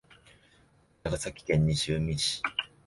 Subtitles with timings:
[1.03, 2.41] 長崎県西海市